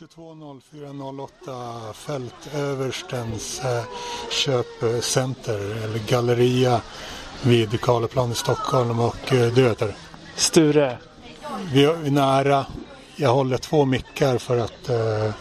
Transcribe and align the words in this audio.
22.04.08 0.00 1.92
Fältöverstens 1.92 3.60
eh, 3.64 3.84
köpcenter 4.30 5.84
eller 5.84 5.98
galleria 6.08 6.80
vid 7.42 7.80
Karleplan 7.80 8.32
i 8.32 8.34
Stockholm 8.34 9.00
och 9.00 9.32
eh, 9.32 9.52
du 9.52 9.68
heter? 9.68 9.94
Sture. 10.36 10.98
Vi 11.72 11.84
är 11.84 12.10
nära. 12.10 12.66
Jag 13.16 13.34
håller 13.34 13.58
två 13.58 13.84
mickar 13.84 14.38
för 14.38 14.58
att 14.58 14.88
eh, 14.88 15.32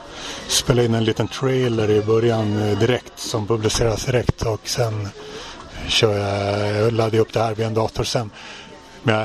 spela 0.47 0.83
in 0.83 0.93
en 0.93 1.03
liten 1.03 1.27
trailer 1.27 1.89
i 1.89 2.01
början 2.01 2.61
eh, 2.61 2.79
direkt 2.79 3.19
som 3.19 3.47
publiceras 3.47 4.05
direkt 4.05 4.41
och 4.41 4.67
sen 4.67 5.07
kör 5.87 6.17
jag, 6.17 6.75
jag 6.75 6.93
laddar 6.93 7.19
upp 7.19 7.33
det 7.33 7.39
här 7.39 7.55
vid 7.55 7.65
en 7.65 7.73
dator 7.73 8.03
sen. 8.03 8.29
Men 9.03 9.15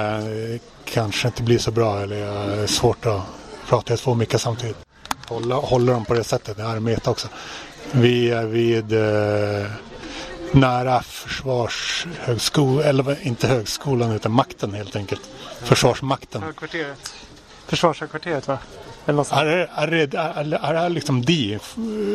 jag 0.51 0.61
kanske 0.85 1.29
inte 1.29 1.43
blir 1.43 1.59
så 1.59 1.71
bra 1.71 2.01
eller 2.01 2.17
jag 2.17 2.59
är 2.59 2.67
svårt 2.67 3.07
att 3.07 3.23
prata 3.69 3.95
i 3.95 3.97
två 3.97 4.15
mickar 4.15 4.39
samtidigt. 4.39 4.94
Hålla, 5.29 5.55
håller 5.55 5.93
dem 5.93 6.05
på 6.05 6.15
det 6.15 6.25
sättet, 6.25 6.57
det 6.57 6.63
är 6.63 6.81
meta 6.81 7.11
också. 7.11 7.29
Vi 7.93 8.31
är 8.31 8.45
vid 8.47 8.93
eh, 8.93 9.71
nära 10.53 11.03
försvarshögskolan, 11.03 12.85
eller 12.85 13.27
inte 13.27 13.47
högskolan 13.47 14.13
utan 14.13 14.33
makten 14.33 14.75
helt 14.75 14.97
enkelt. 14.97 15.21
Försvarsmakten. 15.63 16.43
Högkvarteret. 16.43 17.15
Försvarshögkvarteret 17.67 18.49
va? 18.49 18.59
Eller 19.07 19.17
något 19.17 19.27
sånt. 19.27 19.41
Är 19.41 19.45
det, 19.47 19.69
är 19.75 19.89
är 20.17 20.45
det, 20.45 20.57
är 20.63 20.75
det 20.75 20.89
liksom 20.89 21.23
de 21.25 21.59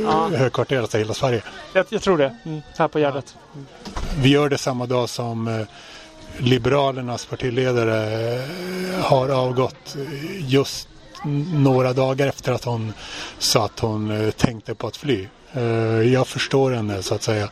Ja. 0.06 0.30
högkvarteret 0.38 0.96
i 0.96 0.98
hela 0.98 1.14
Sverige? 1.14 1.42
Jag, 1.74 1.86
jag 1.90 2.02
tror 2.02 2.18
det. 2.18 2.36
Mm, 2.46 2.62
här 2.78 2.88
på 2.88 3.00
Gärdet. 3.00 3.36
Vi 4.18 4.30
gör 4.30 4.50
det 4.50 4.58
samma 4.58 4.86
dag 4.86 5.10
som 5.10 5.48
eh, 5.48 5.68
Liberalernas 6.38 7.26
partiledare 7.26 8.34
eh, 8.36 9.02
har 9.02 9.30
avgått 9.30 9.96
eh, 9.96 10.50
just 10.50 10.89
några 11.54 11.94
dagar 11.94 12.28
efter 12.28 12.52
att 12.54 12.64
hon 12.64 12.94
sa 13.40 13.66
att 13.66 13.80
hon 13.80 14.12
eh, 14.26 14.32
tänkte 14.32 14.76
på 14.76 14.88
att 14.88 14.98
fly. 14.98 15.28
Eh, 15.54 15.64
Jag 16.14 16.28
förstår 16.28 16.72
henne 16.72 17.04
så 17.04 17.16
att 17.16 17.24
säga. 17.24 17.50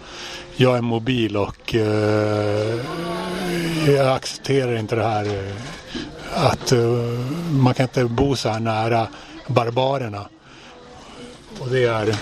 Jag 0.56 0.78
är 0.78 0.82
mobil 0.82 1.38
och 1.38 1.76
eh, 1.76 2.80
jag 3.88 4.08
accepterar 4.16 4.76
inte 4.78 4.96
det 4.96 5.04
här 5.04 5.54
att 6.34 6.74
man 7.52 7.74
kan 7.74 7.84
inte 7.84 8.06
bo 8.06 8.36
så 8.36 8.50
här 8.50 8.60
nära 8.60 9.08
barbarerna. 9.48 10.28
Och 11.60 11.70
det 11.70 11.84
är, 11.84 12.16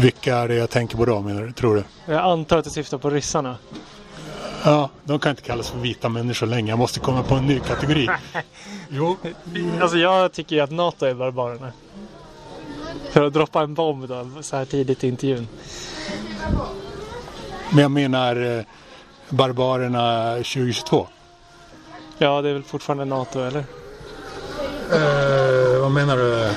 vilka 0.00 0.36
är 0.36 0.48
det 0.48 0.54
jag 0.54 0.70
tänker 0.70 0.96
på 0.96 1.04
då 1.04 1.20
menar 1.20 1.42
du, 1.42 1.52
tror 1.52 1.74
du? 1.74 2.12
Jag 2.12 2.22
antar 2.24 2.58
att 2.58 2.64
du 2.64 2.70
syftar 2.70 2.98
på 2.98 3.10
ryssarna. 3.10 3.56
Ja, 4.64 4.90
de 5.04 5.18
kan 5.18 5.30
inte 5.30 5.42
kallas 5.42 5.70
för 5.70 5.78
vita 5.78 6.08
människor 6.08 6.46
längre. 6.46 6.68
Jag 6.68 6.78
måste 6.78 7.00
komma 7.00 7.22
på 7.22 7.34
en 7.34 7.46
ny 7.46 7.60
kategori. 7.60 8.08
Jo, 8.88 9.16
Alltså 9.80 9.98
jag 9.98 10.32
tycker 10.32 10.56
ju 10.56 10.62
att 10.62 10.70
NATO 10.70 11.06
är 11.06 11.14
barbarerna. 11.14 11.72
För 13.10 13.22
att 13.26 13.32
droppa 13.32 13.62
en 13.62 13.74
bomb 13.74 14.08
då, 14.08 14.28
så 14.40 14.56
här 14.56 14.64
tidigt 14.64 15.04
i 15.04 15.08
intervjun. 15.08 15.48
men 17.70 17.82
jag 17.82 17.90
menar 17.90 18.58
eh, 18.58 18.64
barbarerna 19.28 20.34
2022. 20.34 21.06
Ja, 22.18 22.42
det 22.42 22.48
är 22.48 22.52
väl 22.52 22.62
fortfarande 22.62 23.04
NATO 23.04 23.40
eller? 23.40 23.64
Eh, 24.92 25.80
vad 25.80 25.90
menar 25.90 26.16
du? 26.16 26.50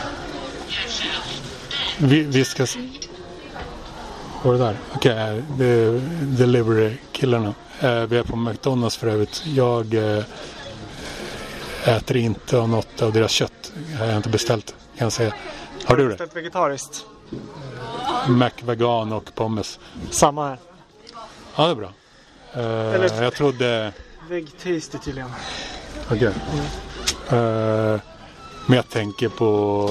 Vi, 1.97 2.21
vi 2.21 2.45
ska... 2.45 2.63
är 2.63 4.51
det 4.51 4.57
där? 4.57 4.77
Okej, 4.95 5.43
det 5.57 5.65
är 5.65 6.01
delivery-killarna. 6.21 7.53
Eh, 7.79 8.01
vi 8.01 8.17
är 8.17 8.23
på 8.23 8.35
McDonalds 8.35 8.97
för 8.97 9.07
övrigt. 9.07 9.43
Jag 9.45 9.93
eh, 9.93 10.23
äter 11.87 12.17
inte 12.17 12.57
av 12.57 12.69
något 12.69 13.01
av 13.01 13.13
deras 13.13 13.31
kött. 13.31 13.71
Jag 13.99 14.07
har 14.07 14.17
inte 14.17 14.29
beställt 14.29 14.75
kan 14.97 15.05
jag 15.05 15.11
säga. 15.13 15.33
Har 15.85 15.97
du 15.97 16.03
det? 16.03 16.09
Beställt 16.09 16.35
vegetariskt. 16.35 17.05
Mac, 18.27 18.49
vegan 18.65 19.13
och 19.13 19.35
pommes. 19.35 19.79
Samma 20.11 20.47
här. 20.47 20.57
Ja, 21.55 21.65
det 21.65 21.71
är 21.71 21.75
bra. 21.75 21.91
Eh, 22.53 22.93
Eller- 22.93 23.23
Jag 23.23 23.33
trodde... 23.33 23.93
Veg 24.29 24.51
tasty 24.57 24.97
tydligen. 25.05 25.29
Okej. 26.11 26.27
Eh, 27.29 27.99
men 28.65 28.75
jag 28.75 28.89
tänker 28.89 29.29
på 29.29 29.89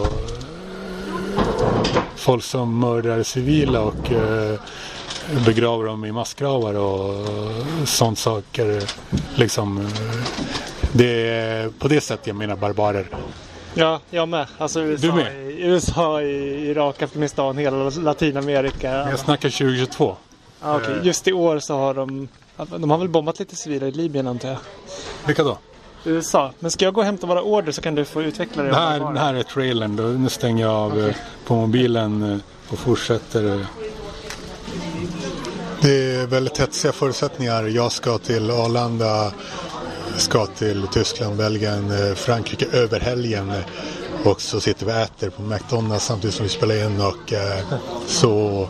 folk 2.17 2.45
som 2.45 2.79
mördar 2.81 3.23
civila 3.23 3.81
och 3.81 4.13
eh, 4.13 4.61
begraver 5.47 5.85
dem 5.87 6.05
i 6.05 6.13
massgravar 6.13 6.75
och 6.75 7.27
sånt 7.85 8.19
saker. 8.19 8.83
Liksom, 9.35 9.79
eh, 9.79 9.87
det 10.97 11.29
är 11.31 11.69
på 11.69 11.89
det 11.89 12.01
sättet 12.01 12.27
jag 12.27 12.37
menar 12.37 12.57
barbarer. 12.57 13.07
Ja, 13.75 14.01
jag 14.11 14.29
med. 14.29 14.47
Alltså 14.59 14.81
USA, 14.83 15.07
Du 15.07 15.13
med? 15.13 15.51
I, 15.51 15.63
USA 15.63 16.23
i 16.23 16.69
Irak, 16.71 17.03
Afghanistan, 17.03 17.59
hela 17.59 17.91
Latinamerika. 17.91 18.91
Jag 18.91 19.19
snackar 19.19 19.51
2022. 19.51 20.17
Ja, 20.63 20.77
okej. 20.77 21.01
Just 21.03 21.29
i 21.29 21.33
år 21.33 21.59
så 21.59 21.77
har 21.77 21.95
de... 21.95 22.29
De 22.77 22.91
har 22.91 22.99
väl 22.99 23.09
bombat 23.09 23.39
lite 23.39 23.57
civila 23.57 23.87
i 23.87 23.91
Libyen 23.91 24.27
antar 24.27 24.49
jag. 24.49 24.59
Vilka 25.27 25.43
då? 25.45 25.59
USA. 26.05 26.51
Men 26.59 26.71
ska 26.71 26.85
jag 26.85 26.95
gå 26.95 27.01
och 27.01 27.05
hämta 27.05 27.27
våra 27.27 27.43
order 27.43 27.73
så 27.73 27.83
kan 27.83 27.95
du 27.95 28.05
få 28.05 28.23
utveckla 28.23 28.63
det. 28.63 28.69
Det 28.69 28.75
här, 28.77 29.13
det 29.13 29.21
här 29.21 29.35
är 29.35 29.43
trailern. 29.43 29.97
Då. 29.97 30.03
Nu 30.03 30.29
stänger 30.29 30.65
jag 30.67 30.75
av 30.75 31.01
eh, 31.09 31.15
på 31.47 31.55
mobilen 31.55 32.33
eh, 32.33 32.39
och 32.73 32.79
fortsätter. 32.79 33.55
eh. 33.55 33.61
Det 35.81 36.15
är 36.15 36.27
väldigt 36.27 36.59
hetsiga 36.59 36.93
förutsättningar. 36.93 37.65
Jag 37.65 37.93
ska 37.93 38.19
till 38.19 38.51
Arlanda, 38.51 39.33
ska 40.17 40.47
till 40.47 40.87
Tyskland, 40.93 41.37
Belgien, 41.37 41.91
eh, 41.91 42.15
Frankrike 42.15 42.67
över 42.73 43.01
helgen. 43.01 43.51
Eh, 43.51 43.65
och 44.25 44.41
så 44.41 44.61
sitter 44.61 44.87
vi 44.87 44.93
och 44.93 44.97
äter 44.97 45.31
på 45.31 45.43
McDonalds 45.43 46.05
samtidigt 46.05 46.35
som 46.37 46.43
vi 46.43 46.49
spelar 46.49 46.87
in 46.87 47.01
och 47.01 47.33
eh, 47.33 47.65
så 48.07 48.69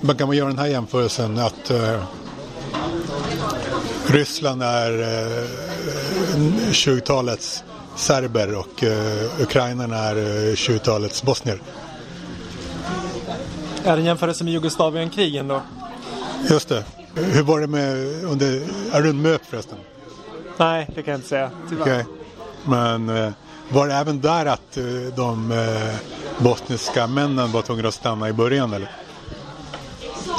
man 0.00 0.16
kan 0.16 0.26
man 0.26 0.36
göra 0.36 0.48
den 0.48 0.58
här 0.58 0.66
jämförelsen 0.66 1.38
att 1.38 1.70
Ryssland 4.06 4.62
är 4.62 4.92
20-talets 6.70 7.64
serber 7.96 8.58
och 8.58 8.84
eh, 8.84 9.40
Ukraina 9.40 9.84
är 9.84 10.14
20-talets 10.54 11.22
bosnier. 11.22 11.60
Är 13.84 13.92
det 13.92 14.02
en 14.02 14.04
jämförelse 14.04 14.44
med 14.44 14.52
Jugoslavienkrigen 14.52 15.48
då? 15.48 15.62
Just 16.50 16.68
det. 16.68 16.84
Hur 17.14 17.42
var 17.42 17.60
det 17.60 17.66
med 17.66 17.96
under, 18.24 18.62
är 18.92 19.02
du 19.02 19.10
en 19.10 19.22
MÖP 19.22 19.46
förresten? 19.46 19.78
Nej, 20.56 20.88
det 20.94 21.02
kan 21.02 21.12
jag 21.12 21.18
inte 21.18 21.28
säga. 21.28 21.50
Tyvärr. 21.68 21.82
Okej. 21.82 22.04
Men 22.64 23.08
eh, 23.08 23.32
var 23.68 23.88
det 23.88 23.94
även 23.94 24.20
där 24.20 24.46
att 24.46 24.76
eh, 24.76 24.84
de 25.16 25.52
eh, 25.52 25.94
bosniska 26.38 27.06
männen 27.06 27.52
var 27.52 27.62
tvungna 27.62 27.88
att 27.88 27.94
stanna 27.94 28.28
i 28.28 28.32
början 28.32 28.72
eller? 28.72 28.90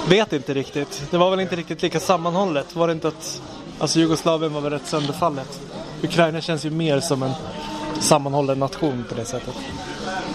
Vet 0.09 0.33
inte 0.33 0.53
riktigt. 0.53 1.03
Det 1.11 1.17
var 1.17 1.29
väl 1.29 1.39
inte 1.39 1.55
riktigt 1.55 1.81
lika 1.81 1.99
sammanhållet. 1.99 2.75
Var 2.75 2.87
det 2.87 2.93
inte 2.93 3.07
att... 3.07 3.41
Alltså 3.79 3.99
Jugoslavien 3.99 4.53
var 4.53 4.61
väl 4.61 4.73
rätt 4.73 4.87
sönderfallet. 4.87 5.61
Ukraina 6.03 6.41
känns 6.41 6.65
ju 6.65 6.69
mer 6.69 6.99
som 6.99 7.23
en 7.23 7.31
sammanhållen 7.99 8.59
nation 8.59 9.05
på 9.09 9.15
det 9.15 9.25
sättet. 9.25 9.55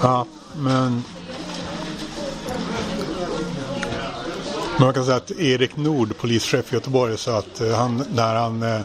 Ja, 0.02 0.26
men... 0.56 1.04
Men 4.76 4.86
man 4.86 4.94
kan 4.94 5.04
säga 5.04 5.16
att 5.16 5.30
Erik 5.30 5.76
Nord, 5.76 6.16
polischef 6.18 6.72
i 6.72 6.74
Göteborg, 6.74 7.18
sa 7.18 7.38
att 7.38 7.60
eh, 7.60 7.74
han, 7.74 8.04
när 8.14 8.34
han 8.34 8.62
eh, 8.62 8.80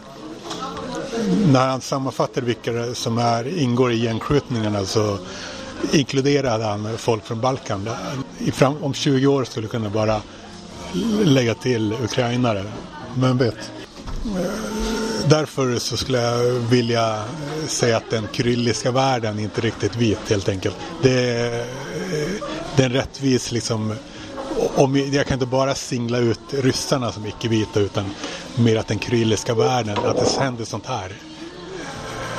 när 1.52 1.68
han 1.68 1.80
sammanfattade 1.80 2.46
vilka 2.46 2.72
det 2.72 2.94
som 2.94 3.18
är, 3.18 3.58
ingår 3.58 3.92
i 3.92 3.96
gängskjutningarna 3.96 4.84
så 4.84 5.18
inkluderade 5.92 6.64
han 6.64 6.98
folk 6.98 7.24
från 7.24 7.40
Balkan. 7.40 7.88
I 8.38 8.50
fram, 8.50 8.76
om 8.82 8.94
20 8.94 9.26
år 9.26 9.44
skulle 9.44 9.66
det 9.66 9.70
kunna 9.70 9.90
bara 9.90 10.20
lägga 11.24 11.54
till 11.54 11.92
ukrainare. 11.92 12.64
Men 13.14 13.38
vet. 13.38 13.54
Eh, 14.24 15.28
därför 15.28 15.78
så 15.78 15.96
skulle 15.96 16.18
jag 16.18 16.44
vilja 16.44 17.24
säga 17.66 17.96
att 17.96 18.10
den 18.10 18.28
kyrilliska 18.32 18.90
världen 18.90 19.38
är 19.38 19.42
inte 19.42 19.60
riktigt 19.60 19.96
vit 19.96 20.30
helt 20.30 20.48
enkelt. 20.48 20.76
Det 21.02 21.30
är, 21.30 21.66
det 22.76 22.82
är 22.82 22.86
en 22.86 22.92
rättvis 22.92 23.52
liksom 23.52 23.94
om, 24.78 24.96
jag 25.12 25.26
kan 25.26 25.34
inte 25.34 25.46
bara 25.46 25.74
singla 25.74 26.18
ut 26.18 26.40
ryssarna 26.50 27.12
som 27.12 27.26
icke-vita 27.26 27.80
utan 27.80 28.04
mer 28.54 28.76
att 28.76 28.86
den 28.86 28.98
kyrilliska 28.98 29.54
världen, 29.54 29.98
att 29.98 30.16
det 30.16 30.40
händer 30.40 30.64
sånt 30.64 30.86
här 30.86 31.12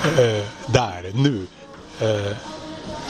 eh, 0.04 0.46
där, 0.68 1.12
nu. 1.14 1.48
Eh, 2.00 2.38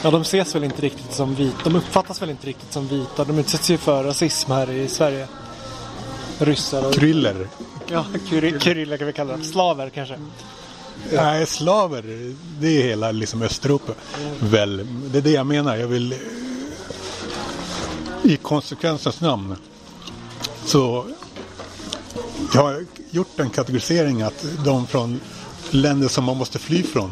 Ja, 0.02 0.10
de 0.10 0.22
ses 0.22 0.54
väl 0.54 0.64
inte 0.64 0.82
riktigt 0.82 1.12
som 1.12 1.34
vita. 1.34 1.58
De 1.64 1.76
uppfattas 1.76 2.22
väl 2.22 2.30
inte 2.30 2.46
riktigt 2.46 2.72
som 2.72 2.88
vita. 2.88 3.24
De 3.24 3.38
utsätts 3.38 3.70
ju 3.70 3.78
för 3.78 4.04
rasism 4.04 4.52
här 4.52 4.70
i 4.70 4.88
Sverige. 4.88 5.26
Ryssar 6.38 6.86
och... 6.86 6.94
kryller. 6.94 7.48
Ja, 7.86 8.04
kyriller 8.60 8.96
kan 8.96 9.06
vi 9.06 9.12
kalla 9.12 9.32
dem. 9.32 9.44
Slaver 9.44 9.90
kanske. 9.90 10.14
Nej, 11.12 11.46
slaver, 11.46 12.34
det 12.60 12.68
är 12.68 12.82
hela 12.82 13.12
liksom 13.12 13.42
Östeuropa. 13.42 13.92
Väl, 14.40 14.86
det 15.12 15.18
är 15.18 15.22
det 15.22 15.30
jag 15.30 15.46
menar. 15.46 15.76
Jag 15.76 15.88
vill 15.88 16.14
i 18.22 18.36
konsekvensens 18.36 19.20
namn 19.20 19.56
så 20.64 21.04
jag 22.54 22.62
har 22.62 22.84
gjort 23.10 23.40
en 23.40 23.50
kategorisering 23.50 24.22
att 24.22 24.44
de 24.64 24.86
från 24.86 25.20
länder 25.70 26.08
som 26.08 26.24
man 26.24 26.36
måste 26.36 26.58
fly 26.58 26.82
från 26.82 27.10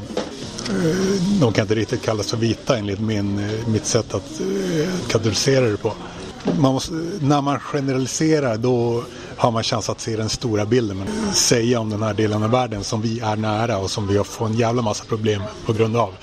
eh, 0.68 0.96
de 1.40 1.52
kan 1.52 1.62
inte 1.62 1.74
riktigt 1.74 2.02
kallas 2.02 2.30
för 2.30 2.36
vita 2.36 2.78
enligt 2.78 3.00
min, 3.00 3.38
eh, 3.38 3.68
mitt 3.68 3.86
sätt 3.86 4.14
att 4.14 4.40
eh, 4.40 5.08
kategorisera 5.08 5.68
det 5.68 5.76
på. 5.76 5.92
Man 6.58 6.72
måste, 6.72 6.92
när 7.20 7.40
man 7.40 7.60
generaliserar 7.60 8.56
då 8.56 9.04
har 9.36 9.50
man 9.50 9.62
chans 9.62 9.88
att 9.88 10.00
se 10.00 10.16
den 10.16 10.28
stora 10.28 10.66
bilden. 10.66 10.98
Men 10.98 11.34
säga 11.34 11.80
om 11.80 11.90
den 11.90 12.02
här 12.02 12.14
delen 12.14 12.42
av 12.42 12.50
världen 12.50 12.84
som 12.84 13.02
vi 13.02 13.20
är 13.20 13.36
nära 13.36 13.78
och 13.78 13.90
som 13.90 14.06
vi 14.06 14.16
har 14.16 14.24
fått 14.24 14.50
en 14.50 14.56
jävla 14.56 14.82
massa 14.82 15.04
problem 15.04 15.42
på 15.66 15.72
grund 15.72 15.96
av. 15.96 16.14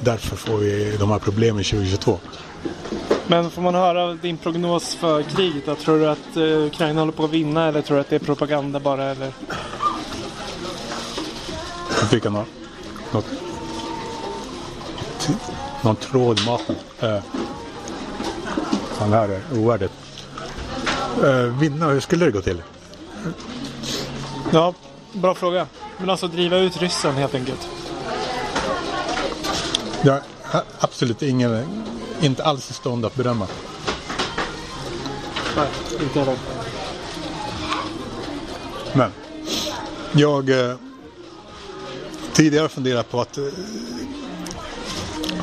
Därför 0.00 0.36
får 0.36 0.56
vi 0.58 0.96
de 0.98 1.10
här 1.10 1.18
problemen 1.18 1.64
2022. 1.64 2.18
Men 3.30 3.50
får 3.50 3.62
man 3.62 3.74
höra 3.74 4.14
din 4.14 4.36
prognos 4.36 4.94
för 4.94 5.22
kriget 5.22 5.66
då? 5.66 5.74
Tror 5.74 5.98
du 5.98 6.08
att 6.08 6.36
eh, 6.36 6.42
Ukraina 6.42 7.00
håller 7.00 7.12
på 7.12 7.24
att 7.24 7.30
vinna 7.30 7.68
eller 7.68 7.82
tror 7.82 7.96
du 7.96 8.00
att 8.00 8.10
det 8.10 8.16
är 8.16 8.20
propaganda 8.20 8.80
bara? 8.80 9.04
Eller? 9.04 9.32
Jag 12.00 12.10
fick 12.10 12.24
något, 12.24 12.46
något, 13.12 13.26
någon 15.82 15.96
tråd 15.96 16.40
i 16.40 16.46
maten. 16.46 16.76
Eh, 17.00 17.22
fan, 18.92 19.10
det 19.10 19.16
här 19.16 19.28
är 19.28 19.42
ovärdigt. 19.58 19.92
Eh, 21.24 21.58
vinna, 21.60 21.86
hur 21.86 22.00
skulle 22.00 22.24
det 22.24 22.30
gå 22.30 22.40
till? 22.40 22.62
Ja, 24.52 24.74
bra 25.12 25.34
fråga. 25.34 25.66
Men 25.98 26.10
alltså 26.10 26.28
driva 26.28 26.56
ut 26.56 26.82
ryssen 26.82 27.14
helt 27.14 27.34
enkelt. 27.34 27.68
Jag 30.02 30.20
har 30.42 30.62
absolut 30.78 31.22
ingen, 31.22 31.64
inte 32.20 32.44
alls 32.44 32.70
i 32.70 32.74
stånd 32.74 33.04
att 33.04 33.14
bedöma. 33.14 33.46
Nej, 35.56 35.68
inte 36.00 36.18
heller. 36.18 36.36
Men 38.92 39.12
jag 40.12 40.50
eh, 40.50 40.76
tidigare 42.32 42.68
funderat 42.68 43.10
på 43.10 43.20
att, 43.20 43.38
eh, 43.38 43.44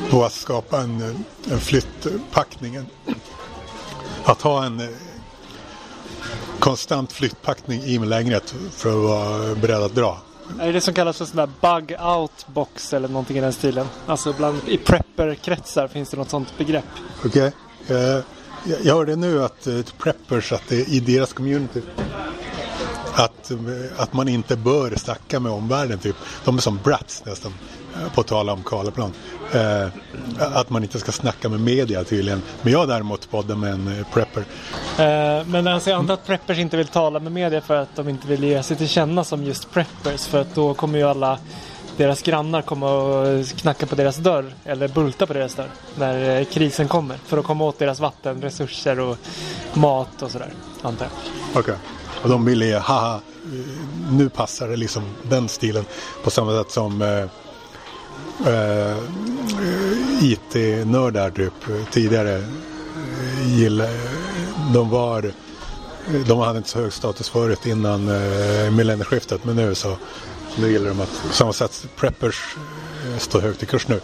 på 0.10 0.26
att 0.26 0.34
skapa 0.34 0.82
en, 0.82 1.02
eh, 1.02 1.52
en 1.54 1.60
flyttpackning. 1.60 2.86
Att 4.24 4.42
ha 4.42 4.66
en 4.66 4.80
eh, 4.80 4.90
konstant 6.60 7.12
flyttpackning 7.12 7.82
i 7.82 8.00
min 8.00 8.10
lägenhet 8.10 8.56
för 8.72 8.90
att 8.90 9.04
vara 9.04 9.56
beredd 9.56 9.84
att 9.84 9.96
dra. 9.96 10.22
Är 10.60 10.66
det 10.66 10.72
det 10.72 10.82
som 10.82 10.94
kallas 10.94 11.18
för 11.18 11.26
sån 11.26 11.36
där 11.38 11.50
bug 11.62 11.96
out 12.02 12.46
box 12.48 12.94
eller 12.94 13.08
någonting 13.08 13.38
i 13.38 13.42
den 13.42 13.54
stilen? 13.54 13.88
Alltså 14.06 14.34
bland, 14.34 14.62
i 14.68 14.78
prepper-kretsar 14.78 15.88
finns 15.88 16.10
det 16.10 16.18
något 16.18 16.30
sånt 16.30 16.58
begrepp. 16.58 16.84
Okej. 17.26 17.52
Okay. 17.88 17.96
jag- 18.68 18.80
jag 18.84 18.96
hörde 18.96 19.16
nu 19.16 19.44
att 19.44 19.68
eh, 19.68 19.74
uh, 19.74 19.84
preppers, 19.98 20.52
att 20.54 20.64
det 20.68 20.76
är 20.76 20.90
i 20.94 21.00
deras 21.00 21.34
community 21.34 21.82
att, 23.16 23.52
att 23.98 24.14
man 24.14 24.28
inte 24.28 24.56
bör 24.56 24.96
snacka 24.96 25.40
med 25.40 25.52
omvärlden 25.52 26.00
typ. 26.00 26.16
De 26.46 26.58
är 26.58 26.62
som 26.62 26.80
brats 26.84 27.24
nästan, 27.26 27.54
på 28.16 28.24
tala 28.24 28.54
om 28.54 28.64
Karlaplan. 28.64 29.14
Eh, 29.54 29.88
att 30.40 30.70
man 30.70 30.84
inte 30.84 31.00
ska 31.00 31.12
snacka 31.12 31.50
med 31.50 31.60
media 31.60 32.04
tydligen. 32.04 32.42
Men 32.62 32.74
jag 32.74 32.88
däremot 32.88 33.32
poddar 33.32 33.56
med 33.56 33.74
en 33.74 34.00
eh, 34.00 34.08
prepper. 34.14 34.44
Eh, 34.98 35.46
men 35.46 35.68
alltså 35.68 35.90
jag 35.90 36.00
antar 36.00 36.14
att 36.14 36.26
preppers 36.26 36.58
inte 36.58 36.78
vill 36.78 36.88
tala 36.88 37.20
med 37.20 37.32
media 37.32 37.62
för 37.62 37.76
att 37.76 37.96
de 37.96 38.10
inte 38.10 38.28
vill 38.28 38.44
ge 38.44 38.64
sig 38.64 38.78
till 38.78 38.90
känna 38.90 39.24
som 39.24 39.44
just 39.44 39.72
preppers. 39.72 40.26
För 40.26 40.42
att 40.42 40.56
då 40.56 40.74
kommer 40.74 41.00
ju 41.00 41.06
alla 41.06 41.40
deras 41.98 42.22
grannar 42.22 42.62
komma 42.62 42.92
och 42.92 43.48
knacka 43.48 43.86
på 43.86 43.96
deras 43.96 44.18
dörr 44.18 44.54
eller 44.66 44.88
bulta 44.88 45.28
på 45.28 45.34
deras 45.34 45.56
dörr 45.56 45.70
när 45.96 46.40
eh, 46.40 46.46
krisen 46.46 46.88
kommer. 46.88 47.18
För 47.18 47.38
att 47.38 47.46
komma 47.46 47.64
åt 47.64 47.80
deras 47.80 48.00
vatten, 48.00 48.42
resurser 48.42 49.00
och 49.00 49.18
mat 49.74 50.22
och 50.22 50.32
sådär. 50.32 50.50
Antar 50.82 51.06
jag. 51.06 51.62
Okej. 51.62 51.76
Och 52.26 52.32
de 52.32 52.46
ville 52.46 52.66
ge, 52.66 52.78
haha, 52.78 53.20
nu 54.12 54.30
passar 54.30 54.68
det 54.68 54.76
liksom 54.76 55.04
den 55.24 55.50
stilen. 55.50 55.86
På 56.24 56.30
samma 56.30 56.64
sätt 56.64 56.72
som 56.72 57.02
eh, 57.02 57.26
eh, 58.54 58.98
IT-nördar 60.22 61.30
typ 61.30 61.54
tidigare 61.92 62.36
eh, 62.36 63.58
gilla, 63.60 63.86
de 64.74 64.90
var 64.90 65.32
de 66.28 66.40
hade 66.40 66.58
inte 66.58 66.70
så 66.70 66.80
hög 66.80 66.94
status 66.94 67.30
förut 67.30 67.66
innan 67.66 68.08
eh, 68.08 68.72
millennieskiftet 68.72 69.46
men 69.46 69.56
nu 69.56 69.76
så 69.76 69.98
nu 70.60 70.72
gillar 70.72 70.90
de 70.90 71.02
att 71.02 71.22
på 71.28 71.34
samma 71.34 71.54
sätt 71.54 71.88
preppers 71.96 72.56
eh, 73.06 73.18
står 73.18 73.42
högt 73.42 73.64
i 73.64 73.66
kurs 73.66 73.88
nu. 73.88 74.02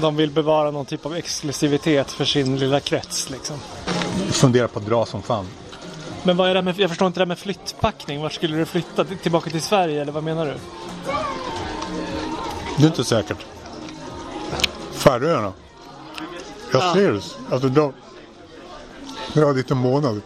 De 0.00 0.16
vill 0.16 0.30
bevara 0.30 0.70
någon 0.70 0.86
typ 0.86 1.06
av 1.06 1.16
exklusivitet 1.16 2.10
för 2.10 2.24
sin 2.24 2.56
lilla 2.56 2.80
krets 2.80 3.30
liksom. 3.30 3.56
Funderar 4.30 4.66
på 4.66 4.78
att 4.78 4.86
dra 4.86 5.06
som 5.06 5.22
fan. 5.22 5.46
Men 6.22 6.36
vad 6.36 6.50
är 6.50 6.54
det 6.54 6.62
med, 6.62 6.80
jag 6.80 6.90
förstår 6.90 7.06
inte 7.06 7.20
det 7.20 7.24
här 7.24 7.28
med 7.28 7.38
flyttpackning. 7.38 8.22
Vart 8.22 8.32
skulle 8.32 8.56
du 8.56 8.64
flytta? 8.64 9.04
Tillbaka 9.04 9.50
till 9.50 9.62
Sverige 9.62 10.02
eller 10.02 10.12
vad 10.12 10.22
menar 10.24 10.46
du? 10.46 10.54
Det 12.76 12.82
är 12.82 12.86
inte 12.86 13.04
säkert. 13.04 13.46
Färöarna. 14.92 15.52
Jag 16.72 16.82
Ja. 16.82 16.94
ser 16.94 17.12
det. 17.12 17.22
Alltså 17.50 17.68
de... 17.68 17.92
Dra 19.32 19.52
dit 19.52 19.70
en 19.70 19.76
månad. 19.78 20.20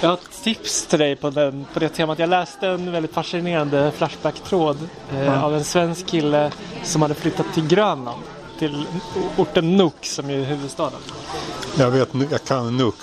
Jag 0.00 0.08
har 0.08 0.14
ett 0.14 0.42
tips 0.42 0.86
till 0.86 0.98
dig 0.98 1.16
på, 1.16 1.30
den, 1.30 1.66
på 1.72 1.80
det 1.80 1.88
temat. 1.88 2.18
Jag 2.18 2.28
läste 2.28 2.68
en 2.68 2.92
väldigt 2.92 3.12
fascinerande 3.12 3.92
Flashback-tråd 3.96 4.76
eh, 5.12 5.44
av 5.44 5.54
en 5.54 5.64
svensk 5.64 6.06
kille 6.06 6.52
som 6.82 7.02
hade 7.02 7.14
flyttat 7.14 7.46
till 7.54 7.66
Grönland. 7.66 8.22
Till 8.58 8.86
orten 9.36 9.76
Nuuk 9.76 10.06
som 10.06 10.30
är 10.30 10.44
huvudstaden. 10.44 11.00
Jag 11.78 11.90
vet, 11.90 12.08
jag 12.30 12.44
kan 12.44 12.76
Nuuk. 12.76 12.94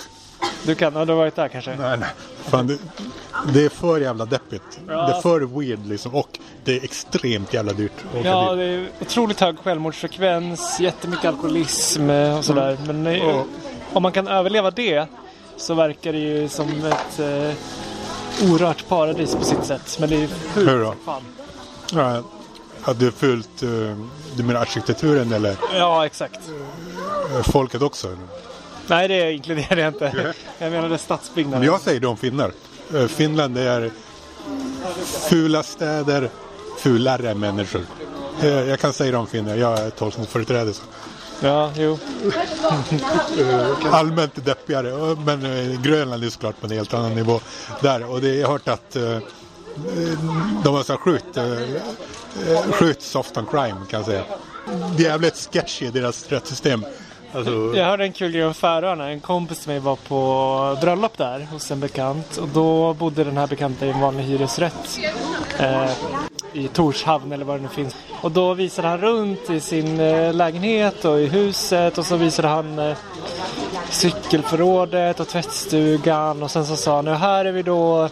Du 0.66 0.74
kan, 0.74 0.94
har 0.96 1.06
varit 1.06 1.36
där 1.36 1.48
kanske? 1.48 1.76
Nej, 1.76 1.98
nej. 1.98 2.08
Fan, 2.44 2.66
det, 2.66 2.78
det 3.54 3.64
är 3.64 3.68
för 3.68 4.00
jävla 4.00 4.24
deppigt. 4.24 4.80
Ja. 4.88 5.06
Det 5.06 5.12
är 5.16 5.20
för 5.20 5.40
weird 5.40 5.86
liksom. 5.86 6.14
Och 6.14 6.38
det 6.64 6.76
är 6.76 6.84
extremt 6.84 7.54
jävla 7.54 7.72
dyrt. 7.72 7.92
Ja, 8.24 8.54
det 8.54 8.64
är 8.64 8.88
otroligt 9.00 9.40
hög 9.40 9.58
självmordsfrekvens, 9.58 10.80
jättemycket 10.80 11.24
alkoholism 11.24 12.10
eh, 12.10 12.38
och 12.38 12.44
sådär. 12.44 12.78
Men 12.86 13.06
eh, 13.06 13.16
Ja. 13.16 13.44
om 13.92 14.02
man 14.02 14.12
kan 14.12 14.28
överleva 14.28 14.70
det 14.70 15.06
så 15.56 15.74
verkar 15.74 16.12
det 16.12 16.18
ju 16.18 16.48
som 16.48 16.68
ett 16.84 17.18
eh, 17.20 18.50
orört 18.52 18.88
paradis 18.88 19.34
på 19.36 19.44
sitt 19.44 19.64
sätt. 19.64 19.96
Men 20.00 20.08
det 20.10 20.16
är 20.22 20.26
fult 20.26 20.68
Hur 20.70 20.78
då? 20.84 20.94
fan. 21.04 21.22
Ja, 21.92 22.22
att 22.84 22.98
det 22.98 23.06
är 23.06 23.10
fullt. 23.10 23.62
eh, 23.62 23.68
Du 24.36 24.42
menar 24.42 24.60
arkitekturen 24.60 25.32
eller 25.32 25.56
Ja, 25.74 26.06
exakt. 26.06 26.40
folket 27.44 27.82
också? 27.82 28.06
eller? 28.06 28.18
Nej, 28.86 29.08
det 29.08 29.32
inkluderar 29.32 29.76
jag 29.76 29.88
inte. 29.88 30.34
Jag 30.58 30.70
menade 30.70 30.88
Men 30.88 30.98
stadsbyggnaden. 30.98 31.66
jag 31.66 31.80
säger 31.80 32.00
det 32.00 32.06
om 32.06 32.16
finnar. 32.16 32.52
Eh, 32.94 33.06
Finland 33.06 33.58
är 33.58 33.90
fula 35.28 35.62
städer, 35.62 36.30
fulare 36.78 37.34
människor. 37.34 37.82
Eh, 38.42 38.48
Jag 38.48 38.80
kan 38.80 38.92
säga 38.92 39.10
det 39.10 39.16
om 39.16 39.26
finnar. 39.26 39.56
Jag 39.56 39.78
är 39.78 39.90
tolkningsföreträdare. 39.90 40.74
Ja, 41.40 41.72
jo. 41.76 41.98
allmänt 43.90 44.44
deppigare. 44.44 45.16
Men 45.26 45.44
eh, 45.44 45.80
Grönland 45.82 46.24
är 46.24 46.30
såklart 46.30 46.60
på 46.60 46.66
en 46.66 46.72
helt 46.72 46.94
annan 46.94 47.14
nivå 47.14 47.40
där. 47.80 48.10
Och 48.10 48.20
det, 48.20 48.34
jag 48.34 48.46
har 48.46 48.52
hört 48.52 48.68
att 48.68 48.96
eh, 48.96 49.18
de 50.64 50.74
har 50.74 50.82
eh, 51.36 51.52
eh, 52.52 52.72
sjukt 52.72 53.02
soft 53.02 53.36
on 53.36 53.46
crime 53.46 53.76
kan 53.90 53.98
jag 54.00 54.04
säga. 54.06 54.24
Det 54.96 55.04
är 55.04 55.08
jävligt 55.10 55.48
sketchy 55.52 55.90
deras 55.90 56.26
rättssystem. 56.28 56.84
Alltså, 57.34 57.72
Jag 57.76 57.84
hörde 57.84 58.04
en 58.04 58.12
kul 58.12 58.32
grej 58.32 58.44
om 58.46 58.54
Färöarna. 58.54 59.10
En 59.10 59.20
kompis 59.20 59.58
till 59.58 59.68
mig 59.68 59.78
var 59.78 59.96
på 59.96 60.78
bröllop 60.80 61.18
där 61.18 61.46
hos 61.52 61.70
en 61.70 61.80
bekant. 61.80 62.36
Och 62.36 62.48
då 62.48 62.94
bodde 62.94 63.24
den 63.24 63.36
här 63.36 63.46
bekanta 63.46 63.86
i 63.86 63.90
en 63.90 64.00
vanlig 64.00 64.24
hyresrätt. 64.24 64.98
Eh, 65.58 65.90
I 66.52 66.68
Torshavn 66.68 67.32
eller 67.32 67.44
vad 67.44 67.56
det 67.58 67.62
nu 67.62 67.68
finns. 67.68 67.96
Och 68.20 68.30
då 68.32 68.54
visade 68.54 68.88
han 68.88 68.98
runt 69.00 69.50
i 69.50 69.60
sin 69.60 70.00
eh, 70.00 70.34
lägenhet 70.34 71.04
och 71.04 71.20
i 71.20 71.26
huset. 71.26 71.98
Och 71.98 72.06
så 72.06 72.16
visade 72.16 72.48
han 72.48 72.78
eh, 72.78 72.96
cykelförrådet 73.90 75.20
och 75.20 75.28
tvättstugan. 75.28 76.42
Och 76.42 76.50
sen 76.50 76.66
så 76.66 76.76
sa 76.76 76.96
han, 76.96 77.06
"Ja, 77.06 77.14
här 77.14 77.44
är 77.44 77.52
vi 77.52 77.62
då 77.62 78.08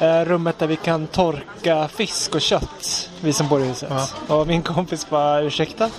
eh, 0.00 0.20
rummet 0.24 0.58
där 0.58 0.66
vi 0.66 0.76
kan 0.76 1.06
torka 1.06 1.88
fisk 1.88 2.34
och 2.34 2.40
kött. 2.40 3.10
Vi 3.20 3.32
som 3.32 3.48
bor 3.48 3.60
i 3.62 3.64
huset. 3.66 3.92
Och 4.28 4.46
min 4.46 4.62
kompis 4.62 5.10
bara, 5.10 5.40
ursäkta? 5.40 5.90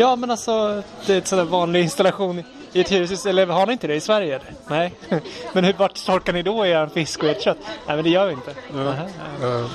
Ja 0.00 0.16
men 0.16 0.30
alltså, 0.30 0.82
det 1.06 1.12
är 1.12 1.18
en 1.20 1.26
sån 1.26 1.38
där 1.38 1.44
vanlig 1.44 1.82
installation 1.82 2.42
i 2.72 2.80
ett 2.80 2.88
hyreshus. 2.88 3.26
Eller 3.26 3.46
har 3.46 3.66
ni 3.66 3.72
inte 3.72 3.86
det 3.86 3.94
i 3.94 4.00
Sverige? 4.00 4.34
eller? 4.36 4.54
Nej. 4.68 4.94
men 5.52 5.64
hur, 5.64 5.72
vart 5.72 6.06
torkar 6.06 6.32
ni 6.32 6.42
då 6.42 6.66
er 6.66 6.86
fisk 6.86 7.22
och 7.22 7.28
ert 7.28 7.42
kött? 7.42 7.58
Nej 7.86 7.96
men 7.96 8.04
det 8.04 8.10
gör 8.10 8.26
vi 8.26 8.32
inte. 8.32 8.54
Nähä. 8.74 9.08
eh, 9.42 9.66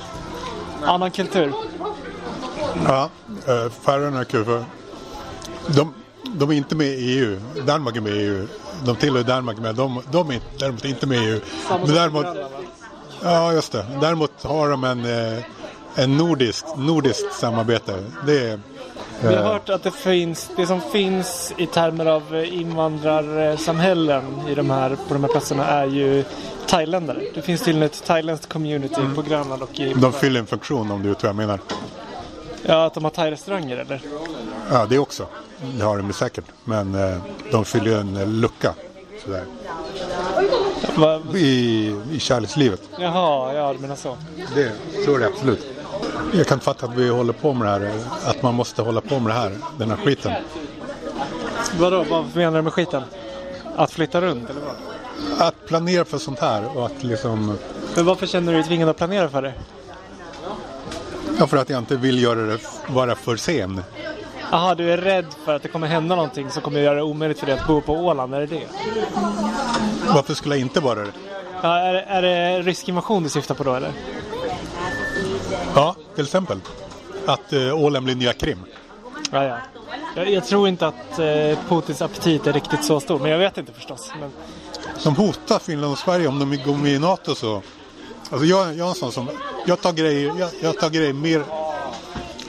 Annan 0.84 1.12
kultur. 1.12 1.54
ja, 2.88 3.10
eh, 3.48 3.70
Färöarna 3.70 4.20
är 4.20 4.24
kul 4.24 4.46
för 4.46 4.66
de, 5.68 5.94
de 6.34 6.50
är 6.50 6.54
inte 6.54 6.76
med 6.76 6.88
i 6.88 7.20
EU. 7.20 7.40
Danmark 7.66 7.96
är 7.96 8.02
med 8.02 8.14
i 8.14 8.20
EU. 8.20 8.48
De 8.86 8.96
tillhör 8.96 9.24
Danmark 9.24 9.58
men 9.58 9.76
de, 9.76 10.02
de 10.12 10.30
är 10.32 10.40
däremot 10.60 10.86
inte 10.86 11.08
med 11.08 11.18
i 11.18 11.26
EU. 11.26 11.40
Men 11.70 11.96
däremot, 11.96 12.26
ja 13.24 13.54
just 13.54 13.72
det. 13.72 13.86
Däremot 14.02 14.44
har 14.44 14.70
de 14.70 14.84
en, 14.84 15.06
eh, 15.06 15.44
en 15.96 16.18
nordiskt, 16.18 16.78
nordiskt 16.78 17.34
samarbete. 17.34 18.04
Det 18.26 18.50
är 18.50 18.60
Vi 19.22 19.36
har 19.36 19.44
hört 19.44 19.70
att 19.70 19.84
det 19.84 19.92
finns, 19.92 20.52
det 20.56 20.68
som 20.68 20.82
finns 20.82 21.54
i 21.58 21.66
termer 21.66 22.06
av 22.06 22.36
eh, 22.36 22.60
invandrarsamhällen 22.60 24.24
i 24.50 24.56
de 24.56 24.70
här, 24.70 24.90
på 25.08 25.14
de 25.14 25.24
här 25.24 25.32
platserna 25.32 25.66
är 25.66 25.86
ju 25.86 26.24
thailändare. 26.68 27.22
Det 27.34 27.42
finns 27.42 27.62
till 27.62 27.84
ett 27.84 28.04
thailändskt 28.06 28.50
community 28.50 29.02
på 29.16 29.22
Grönland 29.22 29.62
och 29.64 29.80
i 29.80 29.94
De 29.94 30.14
fyller 30.14 30.40
en 30.40 30.46
funktion 30.46 30.92
om 30.92 31.04
du 31.04 31.10
vet 31.10 31.24
vad 31.24 31.30
jag 31.30 31.36
menar. 31.36 31.60
Ja, 32.68 32.86
att 32.86 32.94
de 32.94 33.04
har 33.04 33.12
thai-restauranger 33.12 33.78
eller? 33.78 34.02
Ja, 34.72 34.86
det 34.90 35.00
också. 35.00 35.28
Det 35.78 35.84
har 35.84 35.98
de 35.98 36.14
säkert. 36.14 36.46
Men 36.64 36.96
eh, 36.96 37.18
de 37.52 37.66
fyller 37.66 38.00
en 38.00 38.18
eh, 38.18 38.28
lucka. 38.28 38.74
Sådär. 39.24 39.44
Va? 40.96 41.22
I, 41.36 41.96
I 42.12 42.20
kärlekslivet. 42.20 42.82
Jaha, 43.00 43.54
ja 43.54 43.74
du 43.74 43.80
menar 43.80 43.96
så. 43.96 44.18
Det, 44.56 44.72
så 45.06 45.16
är 45.16 45.20
det 45.20 45.28
absolut. 45.28 45.75
Jag 46.34 46.48
kan 46.48 46.56
inte 46.56 46.66
fatta 46.66 46.86
att 46.86 46.96
vi 46.96 47.10
håller 47.10 47.34
på 47.34 47.54
med 47.54 47.82
det 47.82 47.88
här. 47.88 48.00
Att 48.26 48.42
man 48.42 48.54
måste 48.54 48.82
hålla 48.82 49.02
på 49.02 49.20
med 49.20 49.36
det 49.36 49.40
här. 49.40 49.52
Den 49.78 49.90
här 49.90 49.98
skiten. 49.98 50.34
Vadå, 51.80 52.06
vad 52.10 52.36
menar 52.36 52.58
du 52.58 52.62
med 52.62 52.74
skiten? 52.74 53.04
Att 53.76 53.92
flytta 53.92 54.22
runt 54.22 54.50
eller 54.50 54.62
vad? 54.62 55.48
Att 55.48 55.68
planera 55.68 56.06
för 56.06 56.18
sånt 56.18 56.40
här 56.40 56.78
och 56.78 56.86
att 56.86 57.04
liksom... 57.04 57.58
Men 57.96 58.06
varför 58.06 58.28
känner 58.28 58.52
du 58.52 58.58
dig 58.58 58.68
tvingad 58.68 58.90
att 58.90 58.98
planera 58.98 59.30
för 59.30 59.42
det? 59.42 59.54
Ja, 61.40 61.48
för 61.48 61.58
att 61.58 61.70
jag 61.70 61.80
inte 61.80 61.96
vill 61.96 62.24
göra 62.24 62.42
det 62.42 62.60
vara 62.88 63.16
för 63.16 63.36
sen. 63.36 63.84
Jaha, 64.52 64.76
du 64.76 64.92
är 64.92 64.98
rädd 64.98 65.26
för 65.46 65.56
att 65.56 65.62
det 65.64 65.68
kommer 65.68 65.88
hända 65.88 66.16
någonting 66.16 66.50
som 66.50 66.62
kommer 66.62 66.80
göra 66.80 66.96
det 66.96 67.04
omöjligt 67.04 67.40
för 67.40 67.46
dig 67.46 67.60
att 67.60 67.68
bo 67.68 67.82
på 67.82 67.94
Åland, 67.94 68.36
är 68.36 68.40
det 68.40 68.46
det? 68.46 68.68
Varför 70.14 70.34
skulle 70.34 70.56
jag 70.56 70.62
inte 70.62 70.80
vara 70.80 71.00
det? 71.00 71.12
Ja, 71.62 71.78
är, 71.78 71.94
är 71.94 72.22
det 72.22 72.62
rysk 72.62 72.90
invasion 72.90 73.24
du 73.24 73.30
syftar 73.30 73.56
på 73.56 73.64
då 73.64 73.76
eller? 73.76 73.92
Ja, 75.76 75.96
till 76.16 76.24
exempel. 76.24 76.60
Att 77.26 77.54
eh, 77.54 78.02
blir 78.02 78.16
nya 78.16 78.34
Krim. 78.34 78.60
Ja, 79.32 79.44
ja. 79.44 79.58
Jag, 80.16 80.30
jag 80.32 80.46
tror 80.46 80.68
inte 80.68 80.88
att 80.88 81.20
eh, 81.20 81.58
Putins 81.70 82.02
aptit 82.02 82.48
är 82.48 82.54
riktigt 82.54 82.84
så 82.84 83.00
stor, 83.00 83.20
men 83.20 83.32
jag 83.32 83.38
vet 83.38 83.58
inte 83.58 83.72
förstås. 83.72 84.12
Men, 84.20 84.32
De 85.04 85.16
hotar 85.16 85.60
Finland 85.60 85.94
och 85.94 86.00
Sverige 86.00 86.28
om 86.28 86.40
de 86.40 86.58
går 86.66 86.76
med 86.76 86.92
i 86.92 87.00
NATO 87.00 87.36
så. 87.36 87.62
Alltså 88.30 88.46
jag, 88.46 88.68
jag 88.76 88.86
är 88.86 88.90
en 88.90 88.96
sån 88.96 89.12
som, 89.12 89.30
jag 89.66 89.82
tar 89.82 89.94
grejer, 89.94 90.34
jag, 90.40 90.50
jag 90.62 90.80
tar 90.80 90.90
grejer 90.90 91.14
mer, 91.14 91.44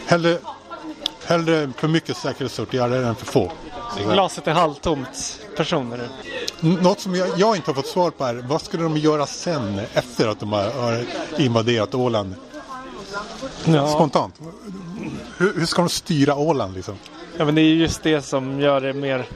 hellre, 0.06 0.38
hellre 1.26 1.73
för 1.76 1.88
mycket 1.88 2.16
säkerhetsåtgärder 2.16 3.02
än 3.02 3.14
för 3.14 3.26
få. 3.26 3.52
glaset 4.12 4.47
är 4.49 4.52
halvtomt 4.52 5.40
person 5.56 5.92
är 5.92 5.97
du. 5.99 6.04
N- 6.68 6.78
Något 6.83 7.00
som 7.00 7.14
jag, 7.14 7.28
jag 7.37 7.56
inte 7.56 7.71
har 7.71 7.75
fått 7.75 7.87
svar 7.87 8.11
på 8.11 8.25
är, 8.25 8.35
vad 8.35 8.62
skulle 8.62 8.83
de 8.83 8.97
göra 8.97 9.26
sen 9.26 9.80
efter 9.92 10.28
att 10.28 10.40
de 10.40 10.52
har, 10.52 10.71
har 10.71 11.04
invaderat 11.38 11.95
Åland? 11.95 12.35
Ja. 13.64 13.88
Spontant. 13.88 14.35
Hur, 15.38 15.52
hur 15.58 15.66
ska 15.66 15.82
de 15.82 15.88
styra 15.88 16.35
Åland 16.35 16.75
liksom? 16.75 16.94
ja, 17.38 17.44
men 17.44 17.54
det 17.54 17.61
är 17.61 17.64
ju 17.64 17.75
just 17.75 18.02
det 18.02 18.23
som 18.23 18.61
gör 18.61 18.80
det 18.80 18.92
mer... 18.92 19.26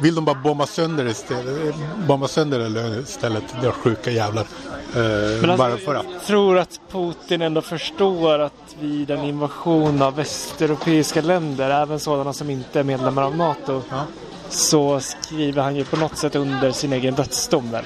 Vill 0.00 0.14
de 0.14 0.24
bara 0.24 0.34
bomba 0.34 0.66
sönder 0.66 1.06
istället? 1.06 1.74
Bomba 2.06 2.28
sönder 2.28 2.60
eller 2.60 3.00
istället? 3.00 3.44
Det 3.62 3.70
sjuka 3.72 4.10
jävlar. 4.10 4.42
Eh, 4.42 5.00
Men 5.40 5.50
alltså, 5.50 5.86
bara. 5.86 6.02
Jag 6.12 6.22
tror 6.26 6.58
att 6.58 6.80
Putin 6.92 7.42
ändå 7.42 7.60
förstår 7.62 8.38
att 8.38 8.76
vid 8.80 9.10
en 9.10 9.24
invasion 9.24 10.02
av 10.02 10.14
västeuropeiska 10.16 11.20
länder, 11.20 11.70
även 11.70 12.00
sådana 12.00 12.32
som 12.32 12.50
inte 12.50 12.80
är 12.80 12.84
medlemmar 12.84 13.22
av 13.22 13.36
NATO, 13.36 13.82
Ja. 13.90 14.04
så 14.48 15.00
skriver 15.00 15.62
han 15.62 15.76
ju 15.76 15.84
på 15.84 15.96
något 15.96 16.16
sätt 16.18 16.34
under 16.36 16.72
sin 16.72 16.92
egen 16.92 17.14
dödsdom 17.14 17.70
väl? 17.70 17.84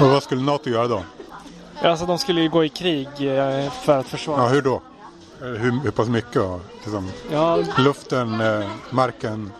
Och 0.00 0.08
vad 0.08 0.22
skulle 0.22 0.42
NATO 0.42 0.70
göra 0.70 0.88
då? 0.88 1.02
Alltså 1.90 2.06
de 2.06 2.18
skulle 2.18 2.40
ju 2.40 2.48
gå 2.48 2.64
i 2.64 2.68
krig 2.68 3.08
eh, 3.18 3.70
för 3.70 3.98
att 3.98 4.06
försvara. 4.08 4.42
Ja, 4.42 4.48
hur 4.48 4.62
då? 4.62 4.74
Eh, 5.42 5.46
Hur, 5.46 5.80
hur 5.82 5.90
pass 5.90 6.08
mycket? 6.08 6.32
då? 6.34 6.60
Liksom, 6.84 7.08
Ja, 7.32 7.58
luften, 7.78 8.40
eh, 8.40 8.66
marken. 8.90 9.52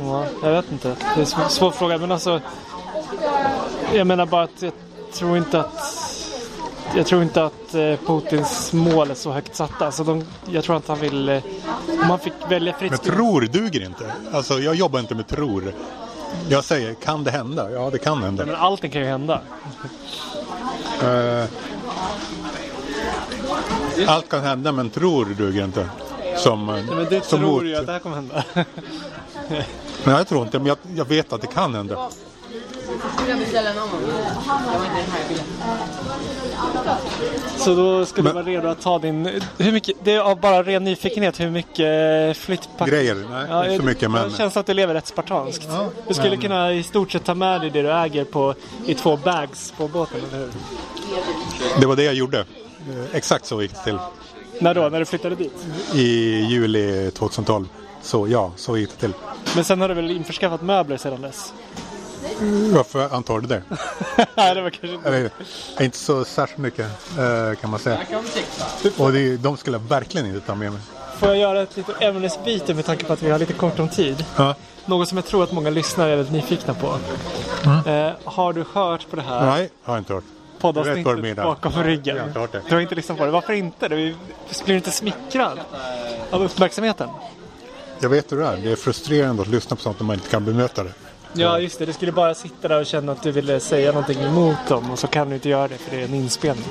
ja, 0.00 0.24
jag 0.42 0.50
vet 0.52 0.72
inte. 0.72 0.88
Det 0.88 1.14
är 1.14 1.18
en 1.20 1.26
svår, 1.26 1.48
svår 1.48 1.70
fråga. 1.70 1.98
Men 1.98 2.12
alltså, 2.12 2.40
jag 3.94 4.06
menar 4.06 4.26
bara 4.26 4.42
att 4.42 4.62
jag 4.62 4.72
tror 5.12 5.36
inte 5.36 5.60
att 5.60 5.94
jag 6.96 7.06
tror 7.06 7.22
inte 7.22 7.44
att 7.44 7.72
Putins 8.06 8.72
mål 8.72 9.10
är 9.10 9.14
så 9.14 9.32
högt 9.32 9.56
satta. 9.56 9.86
Alltså 9.86 10.04
de, 10.04 10.24
jag 10.46 10.64
tror 10.64 10.76
att 10.76 10.88
han 10.88 10.98
vill... 10.98 11.40
Om 12.02 12.10
han 12.10 12.18
fick 12.18 12.32
välja 12.48 12.72
fritt... 12.72 12.90
Men 12.90 12.98
tror 12.98 13.40
duger 13.40 13.84
inte. 13.84 14.12
Alltså, 14.32 14.58
jag 14.58 14.74
jobbar 14.74 15.00
inte 15.00 15.14
med 15.14 15.26
tror. 15.26 15.72
Jag 16.48 16.64
säger, 16.64 16.94
kan 16.94 17.24
det 17.24 17.30
hända? 17.30 17.70
Ja, 17.70 17.90
det 17.90 17.98
kan 17.98 18.22
hända. 18.22 18.46
Men 18.46 18.54
allting 18.54 18.90
kan 18.90 19.02
ju 19.02 19.08
hända. 19.08 19.40
Eh, 21.02 21.44
allt 24.06 24.28
kan 24.28 24.40
hända, 24.42 24.72
men 24.72 24.90
tror 24.90 25.24
duger 25.24 25.64
inte. 25.64 25.88
Som, 26.36 26.68
eh, 26.68 26.74
Men 26.74 27.04
du 27.10 27.20
som 27.20 27.40
tror 27.40 27.50
mot. 27.50 27.64
ju 27.64 27.76
att 27.76 27.86
det 27.86 27.92
här 27.92 27.98
kommer 27.98 28.16
hända. 28.16 28.44
Men 30.04 30.14
jag 30.14 30.28
tror 30.28 30.42
inte, 30.44 30.58
men 30.58 30.66
jag, 30.66 30.76
jag 30.96 31.04
vet 31.04 31.32
att 31.32 31.40
det 31.40 31.46
kan 31.46 31.74
hända. 31.74 32.08
Skulle 33.14 33.30
jag 33.30 33.38
beställa 33.38 33.70
en 33.70 33.78
annan? 33.78 33.88
Jag 34.02 34.78
var 34.78 34.84
inte 34.86 34.96
den 35.00 35.10
här 35.10 35.28
bilden. 35.28 35.44
Så 37.58 37.74
då 37.74 38.06
ska 38.06 38.16
du 38.16 38.22
Men- 38.22 38.34
vara 38.34 38.44
redo 38.44 38.68
att 38.68 38.80
ta 38.80 38.98
din... 38.98 39.40
Hur 39.58 39.72
mycket, 39.72 39.96
det 40.04 40.12
är 40.12 40.20
av 40.20 40.40
bara 40.40 40.62
ren 40.62 40.84
nyfikenhet, 40.84 41.40
hur 41.40 41.50
mycket 41.50 42.36
flyttpack... 42.36 42.88
Grejer? 42.88 43.16
Nej, 43.50 43.72
inte 43.72 43.76
så 43.82 43.86
mycket, 43.86 44.10
men... 44.10 44.30
Det 44.30 44.36
känns 44.36 44.56
att 44.56 44.66
du 44.66 44.74
lever 44.74 44.94
rätt 44.94 45.06
spartanskt. 45.06 45.66
Ja, 45.70 45.88
du 46.08 46.14
skulle 46.14 46.30
men- 46.30 46.40
kunna 46.40 46.72
i 46.72 46.82
stort 46.82 47.12
sett 47.12 47.24
ta 47.24 47.34
med 47.34 47.60
dig 47.60 47.70
det 47.70 47.82
du 47.82 47.92
äger 47.92 48.24
på, 48.24 48.54
i 48.86 48.94
två 48.94 49.16
bags 49.16 49.72
på 49.76 49.88
båten, 49.88 50.16
eller 50.28 50.38
hur? 50.38 50.48
Det 51.80 51.86
var 51.86 51.96
det 51.96 52.02
jag 52.04 52.14
gjorde. 52.14 52.38
Eh, 52.38 52.44
Exakt 53.12 53.46
så 53.46 53.62
gick 53.62 53.74
det 53.74 53.84
till. 53.84 53.98
När 54.60 54.74
då? 54.74 54.88
När 54.88 54.98
du 54.98 55.04
flyttade 55.04 55.34
dit? 55.34 55.66
I 55.94 56.04
juli 56.40 57.10
2012. 57.10 57.66
Så 58.02 58.28
ja, 58.28 58.52
så 58.56 58.76
gick 58.76 58.90
det 58.90 58.96
till. 58.96 59.12
Men 59.54 59.64
sen 59.64 59.80
har 59.80 59.88
du 59.88 59.94
väl 59.94 60.10
införskaffat 60.10 60.62
möbler 60.62 60.96
sedan 60.96 61.22
dess? 61.22 61.52
Varför 62.74 63.14
antar 63.14 63.40
du 63.40 63.46
det? 63.46 63.62
Nej, 64.34 64.54
det 64.54 64.62
var 64.62 64.70
kanske 64.70 64.94
inte... 64.94 65.08
Eller, 65.08 65.30
inte 65.80 65.98
så 65.98 66.24
särskilt 66.24 66.58
mycket 66.58 66.86
eh, 67.18 67.60
kan 67.60 67.70
man 67.70 67.80
säga. 67.80 67.98
Och 68.98 69.12
det, 69.12 69.36
de 69.36 69.56
skulle 69.56 69.76
jag 69.76 69.84
verkligen 69.84 70.26
inte 70.26 70.46
ta 70.46 70.54
med 70.54 70.72
mig. 70.72 70.80
Får 71.18 71.28
jag 71.28 71.38
göra 71.38 71.62
ett 71.62 71.76
litet 71.76 72.02
ämnesbyte 72.02 72.74
med 72.74 72.84
tanke 72.86 73.04
på 73.04 73.12
att 73.12 73.22
vi 73.22 73.30
har 73.30 73.38
lite 73.38 73.52
kort 73.52 73.78
om 73.78 73.88
tid? 73.88 74.24
Ja. 74.36 74.54
Något 74.86 75.08
som 75.08 75.18
jag 75.18 75.24
tror 75.24 75.44
att 75.44 75.52
många 75.52 75.70
lyssnare 75.70 76.12
är 76.12 76.16
väldigt 76.16 76.32
nyfikna 76.32 76.74
på. 76.74 76.98
Eh, 77.90 78.10
har 78.24 78.52
du 78.52 78.64
hört 78.72 79.10
på 79.10 79.16
det 79.16 79.22
här 79.22 79.46
Nej, 79.46 79.70
har 79.82 79.94
jag 79.94 80.00
inte 80.00 80.12
hört. 80.12 80.24
Poddavsnittet 80.58 81.36
bakom 81.36 81.72
ryggen? 81.72 82.16
Jag 82.16 82.22
har 82.22 82.28
inte 82.28 82.40
hört 82.40 82.52
det. 82.52 82.62
Du 82.68 82.74
har 82.74 82.80
inte 82.80 82.94
lyssnat 82.94 83.18
på 83.18 83.24
det. 83.24 83.30
Varför 83.30 83.52
inte? 83.52 83.88
Du 83.88 84.14
blir 84.64 84.76
inte 84.76 84.90
smickrad 84.90 85.60
av 86.30 86.42
uppmärksamheten? 86.42 87.08
Jag 88.00 88.08
vet 88.08 88.32
hur 88.32 88.36
det 88.38 88.46
är. 88.46 88.56
Det 88.56 88.72
är 88.72 88.76
frustrerande 88.76 89.42
att 89.42 89.48
lyssna 89.48 89.76
på 89.76 89.82
sånt 89.82 90.00
när 90.00 90.06
man 90.06 90.14
inte 90.14 90.28
kan 90.28 90.44
bemöta 90.44 90.84
det. 90.84 90.92
Ja, 91.32 91.58
just 91.58 91.78
det. 91.78 91.86
Du 91.86 91.92
skulle 91.92 92.12
bara 92.12 92.34
sitta 92.34 92.68
där 92.68 92.80
och 92.80 92.86
känna 92.86 93.12
att 93.12 93.22
du 93.22 93.32
ville 93.32 93.60
säga 93.60 93.92
någonting 93.92 94.20
emot 94.20 94.56
dem 94.68 94.90
och 94.90 94.98
så 94.98 95.06
kan 95.06 95.28
du 95.28 95.34
inte 95.34 95.48
göra 95.48 95.68
det 95.68 95.78
för 95.78 95.96
det 95.96 96.02
är 96.02 96.04
en 96.04 96.14
inspelning. 96.14 96.64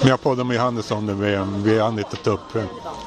Men 0.00 0.08
jag 0.08 0.20
poddade 0.22 0.44
med 0.44 0.56
Johannes 0.56 0.90
om 0.90 1.06
det. 1.06 1.12
Vi, 1.14 1.38
vi 1.72 1.78
hann 1.80 1.98
inte 1.98 2.16
ta 2.16 2.30
upp. 2.30 2.40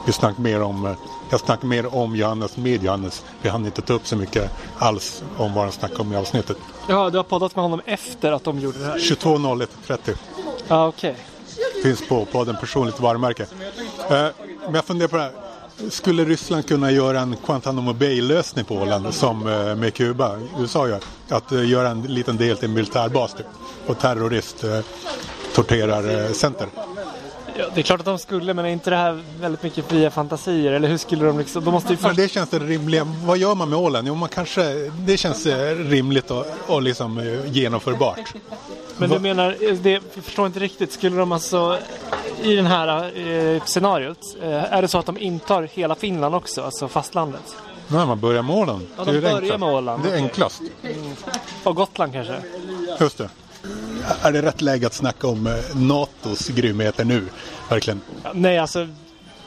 Vi 0.05 0.11
snackade 0.13 0.41
mer 0.41 0.61
om... 0.61 0.85
eh, 0.85 0.93
Jag 1.29 1.39
snackade 1.39 1.67
mer 1.67 1.95
om 1.95 2.15
Johannes 2.15 2.57
med 2.57 2.83
Johannes. 2.83 3.25
Vi 3.41 3.49
hann 3.49 3.65
inte 3.65 3.81
ta 3.81 3.93
upp 3.93 4.07
så 4.07 4.15
mycket 4.15 4.51
alls 4.77 5.23
om 5.37 5.53
vad 5.53 5.63
han 5.63 5.71
snackade 5.71 6.01
om 6.01 6.13
i 6.13 6.15
avsnittet. 6.15 6.57
Ja, 6.87 7.09
du 7.09 7.17
har 7.17 7.23
poddat 7.23 7.55
med 7.55 7.63
honom 7.63 7.81
efter 7.85 8.31
att 8.31 8.43
de 8.43 8.59
gjorde 8.59 8.79
det 8.79 8.85
här? 8.85 8.97
22.01.30 8.97 10.15
Ja, 10.67 10.87
okej. 10.87 11.15
finns 11.83 12.07
på 12.07 12.25
podden 12.25 12.55
Personligt 12.59 12.99
varumärke. 12.99 13.43
Eh, 13.43 14.25
Men 14.65 14.73
jag 14.75 14.85
funderar 14.85 15.09
på 15.09 15.15
det 15.17 15.23
här. 15.23 15.31
Skulle 15.89 16.25
Ryssland 16.25 16.67
kunna 16.67 16.91
göra 16.91 17.19
en 17.19 17.35
Guantanamo 17.45 17.93
Bay-lösning 17.93 18.65
på 18.65 18.75
Åland 18.75 19.13
som 19.13 19.47
eh, 19.47 19.75
med 19.75 19.93
Kuba? 19.93 20.39
USA 20.59 20.87
gör. 20.87 20.99
Att 21.29 21.51
eh, 21.51 21.69
göra 21.69 21.89
en 21.89 22.01
liten 22.01 22.37
del 22.37 22.57
till 22.57 22.69
en 22.69 22.73
militärbas 22.73 23.33
typ. 23.33 23.45
Och 23.87 23.99
terrorist 23.99 24.63
eh, 24.63 24.79
torterarcenter. 25.55 26.67
Eh, 26.75 26.92
Ja, 27.73 27.75
det 27.75 27.81
är 27.81 27.83
klart 27.83 27.99
att 27.99 28.05
de 28.05 28.17
skulle, 28.19 28.53
men 28.53 28.65
är 28.65 28.69
inte 28.69 28.89
det 28.89 28.95
här 28.95 29.23
väldigt 29.41 29.63
mycket 29.63 29.85
fria 29.85 30.11
fantasier? 30.11 30.71
Eller 30.71 30.87
hur 30.87 30.97
skulle 30.97 31.25
de 31.25 31.39
liksom... 31.39 31.63
De 31.65 31.71
måste 31.73 31.93
ju 31.93 31.97
först... 31.97 32.15
det 32.15 32.27
känns 32.31 32.49
det 32.49 32.59
rimliga. 32.59 33.03
Vad 33.25 33.37
gör 33.37 33.55
man 33.55 33.69
med 33.69 33.79
Åland? 33.79 34.07
Jo, 34.07 34.15
man 34.15 34.29
kanske, 34.29 34.91
det 34.97 35.17
känns 35.17 35.45
eh, 35.45 35.75
rimligt 35.75 36.31
och, 36.31 36.45
och 36.67 36.81
liksom 36.81 37.17
eh, 37.17 37.51
genomförbart. 37.51 38.33
Men 38.97 39.09
du 39.09 39.19
menar, 39.19 39.55
eh, 39.61 39.73
det, 39.75 39.91
jag 39.91 40.01
förstår 40.23 40.45
inte 40.45 40.59
riktigt. 40.59 40.91
Skulle 40.91 41.17
de 41.17 41.31
alltså 41.31 41.77
i 42.43 42.55
det 42.55 42.61
här 42.63 43.17
eh, 43.29 43.63
scenariot, 43.63 44.19
eh, 44.41 44.73
är 44.73 44.81
det 44.81 44.87
så 44.87 44.97
att 44.97 45.05
de 45.05 45.17
intar 45.17 45.69
hela 45.73 45.95
Finland 45.95 46.35
också, 46.35 46.61
alltså 46.63 46.87
fastlandet? 46.87 47.55
Nej, 47.87 48.05
man 48.05 48.19
börjar 48.19 48.41
med 48.41 48.55
Åland. 48.55 48.87
Ja, 48.97 49.03
Det 49.03 49.11
är 49.11 49.13
de 49.13 49.19
det 49.19 49.21
börjar 49.21 49.35
enklast. 49.41 49.59
med 49.59 49.69
Åland, 49.69 50.03
Det 50.03 50.11
är 50.11 50.15
enklast. 50.15 50.61
Och 51.63 51.75
Gotland 51.75 52.13
kanske? 52.13 52.35
Just 52.99 53.17
det. 53.17 53.29
Är 54.21 54.31
det 54.31 54.41
rätt 54.41 54.61
läge 54.61 54.87
att 54.87 54.93
snacka 54.93 55.27
om 55.27 55.47
eh, 55.47 55.53
NATOs 55.75 56.47
grymheter 56.47 57.05
nu? 57.05 57.23
Verkligen. 57.69 58.01
Nej, 58.33 58.57
alltså 58.57 58.87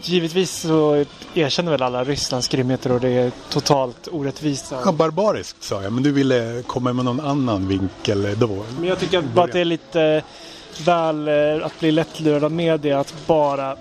givetvis 0.02 0.50
så 0.50 1.04
erkänner 1.34 1.70
väl 1.70 1.82
alla 1.82 2.04
Rysslands 2.04 2.48
grymheter 2.48 2.92
och 2.92 3.00
det 3.00 3.08
är 3.08 3.32
totalt 3.50 4.08
orättvist. 4.12 4.72
Ja, 4.84 4.92
barbariskt 4.92 5.62
sa 5.62 5.82
jag, 5.82 5.92
men 5.92 6.02
du 6.02 6.12
ville 6.12 6.62
komma 6.66 6.92
med 6.92 7.04
någon 7.04 7.20
annan 7.20 7.68
vinkel 7.68 8.38
då. 8.38 8.64
Men 8.78 8.88
jag 8.88 8.98
tycker 8.98 9.22
bara 9.22 9.44
att 9.44 9.52
det 9.52 9.60
är 9.60 9.64
lite 9.64 10.22
väl 10.84 11.28
eh, 11.28 11.66
att 11.66 11.80
bli 11.80 11.92
lättlurad 11.92 12.44
av 12.44 12.52
media 12.52 13.00
att 13.00 13.14
bara 13.26 13.76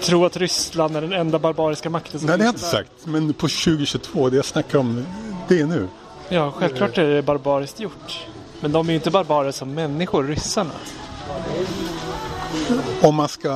tro 0.00 0.24
att 0.24 0.36
Ryssland 0.36 0.96
är 0.96 1.00
den 1.00 1.12
enda 1.12 1.38
barbariska 1.38 1.90
makten 1.90 2.20
som 2.20 2.26
Nej, 2.26 2.38
det 2.38 2.44
har 2.44 2.48
jag 2.48 2.52
inte 2.52 2.64
sagt. 2.64 2.90
Men 3.04 3.32
på 3.32 3.48
2022, 3.48 4.28
det 4.28 4.36
jag 4.36 4.44
snackar 4.44 4.78
om, 4.78 5.06
det 5.48 5.60
är 5.60 5.66
nu. 5.66 5.88
Ja, 6.28 6.52
självklart 6.56 6.98
är 6.98 7.08
det 7.08 7.22
barbariskt 7.22 7.80
gjort. 7.80 8.26
Men 8.62 8.72
de 8.72 8.86
är 8.88 8.92
ju 8.92 8.96
inte 8.96 9.10
barbarer 9.10 9.52
som 9.52 9.74
människor, 9.74 10.24
ryssarna. 10.24 10.70
Om 13.02 13.14
man 13.14 13.28
ska... 13.28 13.48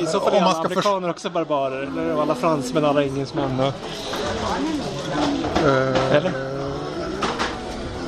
I 0.00 0.06
så 0.06 0.20
fall 0.20 0.34
är 0.34 0.40
alla 0.40 0.58
amerikaner 0.58 1.10
också 1.10 1.30
barbarer. 1.30 1.82
Eller 1.82 2.22
alla 2.22 2.34
fransmän, 2.34 2.84
alla 2.84 3.04
engelsmän. 3.04 3.60
Och... 3.60 3.72
Eh, 5.68 6.16
Eller? 6.16 6.32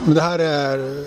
Men 0.04 0.14
det 0.14 0.20
här 0.20 0.38
är 0.38 1.04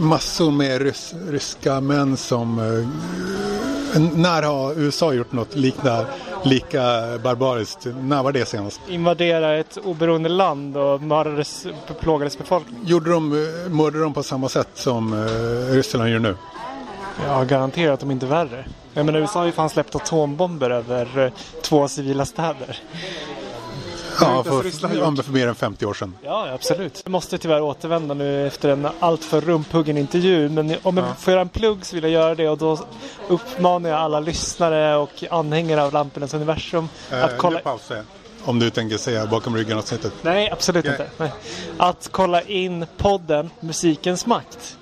massor 0.00 0.50
med 0.50 0.80
rys, 0.82 1.14
ryska 1.28 1.80
män 1.80 2.16
som... 2.16 2.58
eh, 2.58 4.00
När 4.14 4.42
har 4.42 4.72
USA 4.80 5.12
gjort 5.12 5.32
något 5.32 5.54
liknande, 5.54 6.06
lika 6.44 6.80
barbariskt? 7.22 7.86
När 8.00 8.22
var 8.22 8.32
det 8.32 8.48
senast? 8.48 8.80
Invadera 8.88 9.56
ett 9.56 9.78
oberoende 9.84 10.28
land 10.28 10.76
och 10.76 11.02
mördades, 11.02 11.66
plågades 12.00 12.38
befolkning. 12.38 12.78
Gjorde 12.84 13.10
de, 13.10 13.32
eh, 13.32 13.70
mördade 13.70 14.04
de 14.04 14.14
på 14.14 14.22
samma 14.22 14.48
sätt 14.48 14.68
som 14.74 15.12
eh, 15.12 15.74
Ryssland 15.74 16.10
gör 16.10 16.18
nu? 16.18 16.36
Ja, 17.26 17.44
garanterat 17.44 18.02
om 18.02 18.10
inte 18.10 18.26
värre. 18.26 18.64
Jag 18.94 19.06
menar, 19.06 19.18
USA 19.18 19.38
har 19.38 19.46
ju 19.46 19.52
fan 19.52 19.70
släppt 19.70 19.94
atombomber 19.94 20.70
över 20.70 21.18
eh, 21.18 21.32
två 21.62 21.88
civila 21.88 22.26
städer. 22.26 22.78
Ja, 24.22 24.44
för, 24.44 24.64
gjort. 24.64 25.16
ja, 25.16 25.22
för 25.22 25.32
mer 25.32 25.48
än 25.48 25.54
50 25.54 25.86
år 25.86 25.94
sedan. 25.94 26.14
Ja, 26.22 26.52
absolut. 26.54 27.00
Jag 27.04 27.10
måste 27.10 27.38
tyvärr 27.38 27.60
återvända 27.60 28.14
nu 28.14 28.46
efter 28.46 28.68
en 28.68 28.88
alltför 29.00 29.40
rumphuggen 29.40 29.96
intervju. 29.96 30.48
Men 30.48 30.76
om 30.82 30.96
jag 30.96 31.18
får 31.18 31.32
göra 31.32 31.40
en 31.40 31.48
plugg 31.48 31.86
så 31.86 31.94
vill 31.94 32.04
jag 32.04 32.12
göra 32.12 32.34
det 32.34 32.48
och 32.48 32.58
då 32.58 32.78
uppmanar 33.28 33.90
jag 33.90 33.98
alla 33.98 34.20
lyssnare 34.20 34.96
och 34.96 35.24
anhängare 35.30 35.82
av 35.82 35.92
Lampornas 35.92 36.34
universum 36.34 36.88
Eh, 37.10 37.24
att 37.24 37.38
kolla... 37.38 37.60
Om 38.44 38.58
du 38.58 38.70
tänker 38.70 38.96
säga 38.96 39.26
bakom 39.26 39.56
ryggen 39.56 39.78
avsnittet. 39.78 40.12
Nej, 40.22 40.50
absolut 40.50 40.84
Nej. 40.84 40.92
inte. 40.92 41.10
Nej. 41.16 41.32
Att 41.78 42.08
kolla 42.10 42.42
in 42.42 42.86
podden 42.96 43.50
Musikens 43.60 44.26
makt. 44.26 44.76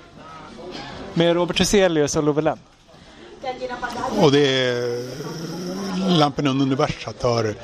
Med 1.15 1.35
Robert 1.35 1.61
Hyselius 1.61 2.17
och 2.17 2.23
Love 2.23 2.43
Lenn. 2.43 2.59
Och 4.21 4.33
det 4.33 4.39
är 4.39 5.09
Lamporna 6.19 6.51
universat 6.51 7.23
har... 7.23 7.55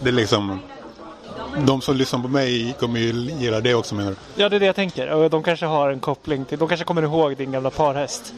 Det 0.00 0.08
är 0.08 0.12
liksom... 0.12 0.60
De 1.58 1.80
som 1.80 1.96
lyssnar 1.96 2.20
på 2.20 2.28
mig 2.28 2.76
kommer 2.80 3.00
ju 3.00 3.12
gilla 3.12 3.60
det 3.60 3.74
också 3.74 3.94
menar 3.94 4.10
du? 4.10 4.16
Ja, 4.42 4.48
det 4.48 4.56
är 4.56 4.60
det 4.60 4.66
jag 4.66 4.76
tänker. 4.76 5.28
De 5.28 5.42
kanske 5.42 5.66
har 5.66 5.90
en 5.90 6.00
koppling 6.00 6.44
till... 6.44 6.58
De 6.58 6.68
kanske 6.68 6.84
kommer 6.84 7.02
ihåg 7.02 7.36
din 7.36 7.52
gamla 7.52 7.70
parhäst. 7.70 8.34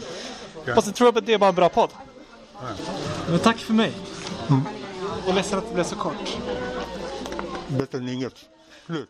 Ja. 0.65 0.75
Fast 0.75 0.87
jag 0.87 0.97
tror 0.97 1.19
att 1.19 1.27
det 1.27 1.35
är 1.35 1.39
bara 1.39 1.49
en 1.49 1.55
bra 1.55 1.69
podd. 1.69 1.91
Men 3.29 3.39
tack 3.39 3.59
för 3.59 3.73
mig. 3.73 3.93
Och 5.27 5.35
ledsen 5.35 5.59
att 5.59 5.69
det 5.69 5.75
blev 5.75 5.85
så 5.85 5.97
kort. 5.97 6.37
Bättre 7.69 7.99
än 7.99 8.09
inget. 8.09 8.35
Slut. 8.87 9.09